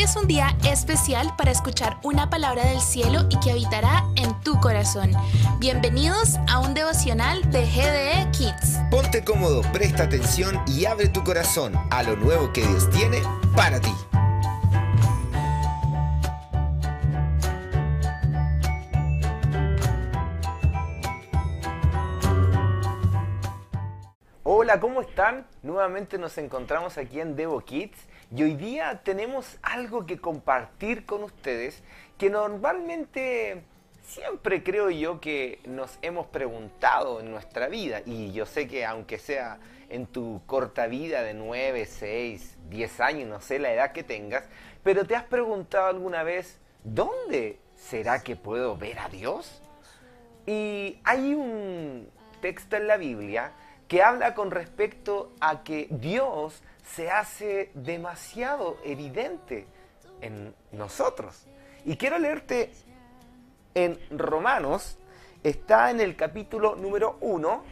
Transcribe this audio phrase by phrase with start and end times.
[0.00, 4.58] Es un día especial para escuchar una palabra del cielo y que habitará en tu
[4.58, 5.12] corazón.
[5.58, 8.78] Bienvenidos a un devocional de GDE Kids.
[8.90, 13.20] Ponte cómodo, presta atención y abre tu corazón a lo nuevo que Dios tiene
[13.54, 13.92] para ti.
[24.70, 25.48] Hola, ¿cómo están?
[25.64, 27.98] Nuevamente nos encontramos aquí en Devo Kids
[28.32, 31.82] y hoy día tenemos algo que compartir con ustedes
[32.16, 33.64] que normalmente
[34.04, 39.18] siempre creo yo que nos hemos preguntado en nuestra vida y yo sé que aunque
[39.18, 44.04] sea en tu corta vida de 9, 6, 10 años, no sé la edad que
[44.04, 44.44] tengas,
[44.84, 49.62] pero te has preguntado alguna vez, ¿dónde será que puedo ver a Dios?
[50.46, 52.08] Y hay un
[52.40, 53.52] texto en la Biblia
[53.90, 56.62] que habla con respecto a que Dios
[56.94, 59.66] se hace demasiado evidente
[60.20, 61.48] en nosotros.
[61.84, 62.70] Y quiero leerte
[63.74, 64.96] en Romanos,
[65.42, 67.64] está en el capítulo número 1,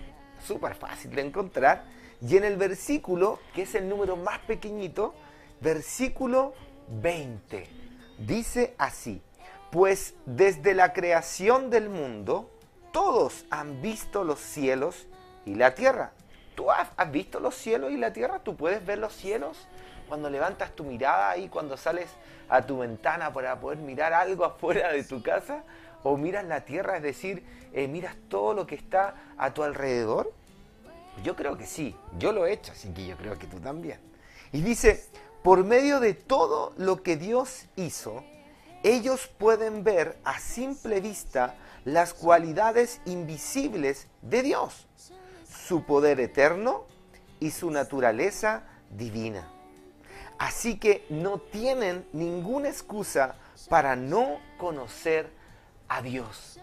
[0.45, 1.85] súper fácil de encontrar,
[2.21, 5.15] y en el versículo, que es el número más pequeñito,
[5.61, 6.53] versículo
[7.01, 7.69] 20,
[8.27, 9.23] dice así,
[9.71, 12.51] pues desde la creación del mundo,
[12.91, 15.07] todos han visto los cielos
[15.47, 16.13] y la tierra
[16.59, 18.41] ¿Tú has, visto los cielos y la tierra?
[18.41, 19.69] ¿Tú puedes ver los cielos?
[20.09, 22.11] Cuando levantas tu mirada ahí, cuando sales
[22.49, 25.63] a tu ventana para poder mirar algo afuera de tu casa,
[26.03, 30.33] o miras la tierra, es decir, eh, miras todo lo que está a tu alrededor.
[31.23, 34.01] Yo creo que sí, yo lo he hecho, así que yo creo que tú también.
[34.51, 35.07] Y dice,
[35.45, 38.25] por medio de todo lo que Dios hizo,
[38.83, 44.89] ellos pueden ver a simple vista las cualidades invisibles de Dios
[45.49, 46.85] su poder eterno
[47.41, 49.49] y su naturaleza divina.
[50.39, 53.37] Así que no tienen ninguna excusa
[53.69, 55.31] para no conocer
[55.89, 56.61] a Dios.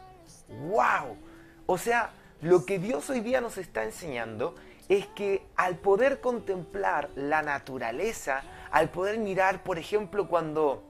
[0.48, 1.18] ¡Wow!
[1.66, 4.56] O sea, lo que Dios hoy día nos está enseñando
[4.88, 10.84] es que al poder contemplar la naturaleza, al poder mirar, por ejemplo, cuando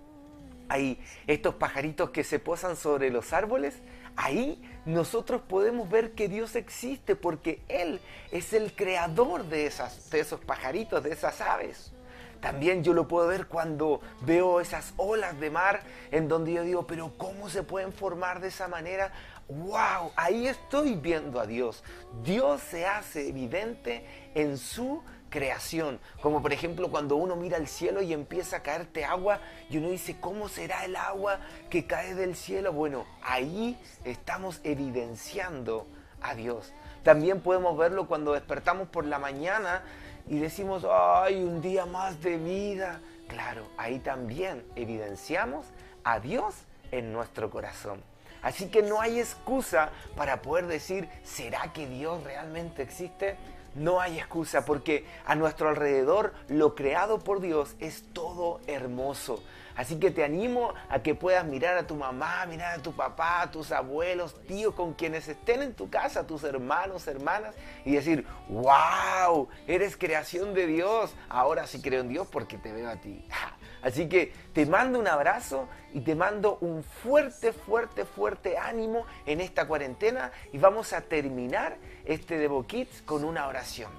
[0.67, 3.81] hay estos pajaritos que se posan sobre los árboles,
[4.15, 7.99] ahí nosotros podemos ver que Dios existe porque Él
[8.31, 11.91] es el creador de, esas, de esos pajaritos, de esas aves.
[12.39, 15.81] También yo lo puedo ver cuando veo esas olas de mar
[16.11, 19.11] en donde yo digo, pero ¿cómo se pueden formar de esa manera?
[19.47, 20.11] ¡Wow!
[20.15, 21.83] Ahí estoy viendo a Dios.
[22.23, 24.05] Dios se hace evidente
[24.35, 25.01] en su
[25.35, 25.99] creación.
[26.21, 29.89] Como por ejemplo cuando uno mira al cielo y empieza a caerte agua y uno
[29.89, 32.71] dice, ¿cómo será el agua que cae del cielo?
[32.71, 35.87] Bueno, ahí estamos evidenciando
[36.21, 36.71] a Dios.
[37.03, 39.83] También podemos verlo cuando despertamos por la mañana
[40.25, 43.01] y decimos, ay, un día más de vida.
[43.27, 45.65] Claro, ahí también evidenciamos
[46.05, 46.55] a Dios
[46.91, 48.01] en nuestro corazón.
[48.41, 53.35] Así que no hay excusa para poder decir, ¿será que Dios realmente existe?
[53.75, 59.43] No hay excusa porque a nuestro alrededor lo creado por Dios es todo hermoso.
[59.75, 63.41] Así que te animo a que puedas mirar a tu mamá, mirar a tu papá,
[63.41, 68.25] a tus abuelos, tíos, con quienes estén en tu casa, tus hermanos, hermanas, y decir,
[68.47, 71.13] wow, eres creación de Dios.
[71.27, 73.27] Ahora sí creo en Dios porque te veo a ti.
[73.85, 79.41] Así que te mando un abrazo y te mando un fuerte, fuerte, fuerte ánimo en
[79.41, 83.91] esta cuarentena y vamos a terminar este Devo Kids con una oración.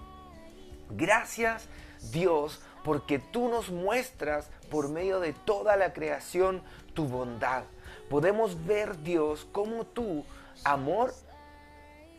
[0.91, 1.69] Gracias
[2.11, 7.63] Dios porque tú nos muestras por medio de toda la creación tu bondad.
[8.11, 10.25] Podemos ver Dios como tu
[10.65, 11.15] amor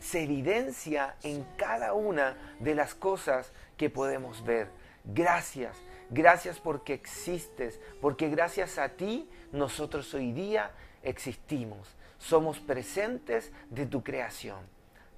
[0.00, 4.70] se evidencia en cada una de las cosas que podemos ver.
[5.04, 5.76] Gracias
[6.10, 10.70] Gracias porque existes, porque gracias a ti nosotros hoy día
[11.02, 11.96] existimos.
[12.18, 14.60] Somos presentes de tu creación.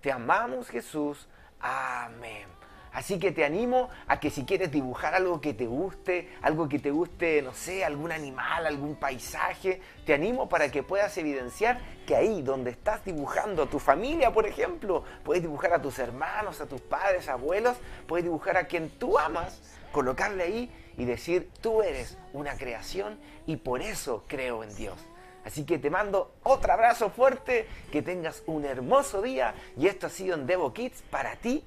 [0.00, 1.28] Te amamos Jesús.
[1.60, 2.59] Amén.
[2.92, 6.80] Así que te animo a que si quieres dibujar algo que te guste, algo que
[6.80, 12.16] te guste, no sé, algún animal, algún paisaje, te animo para que puedas evidenciar que
[12.16, 16.66] ahí donde estás dibujando a tu familia, por ejemplo, puedes dibujar a tus hermanos, a
[16.66, 17.76] tus padres, abuelos,
[18.08, 19.62] puedes dibujar a quien tú amas,
[19.92, 24.96] colocarle ahí y decir, tú eres una creación y por eso creo en Dios.
[25.44, 30.10] Así que te mando otro abrazo fuerte, que tengas un hermoso día y esto ha
[30.10, 31.64] sido en Devo Kids para ti.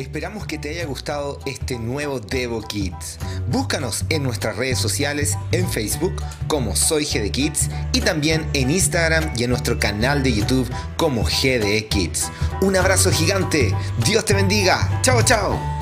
[0.00, 3.18] Esperamos que te haya gustado este nuevo Devo Kids.
[3.48, 6.14] Búscanos en nuestras redes sociales, en Facebook
[6.46, 11.24] como Soy GD Kids y también en Instagram y en nuestro canal de YouTube como
[11.24, 12.30] GDE Kids.
[12.62, 13.74] Un abrazo gigante,
[14.06, 15.79] Dios te bendiga, chao chao.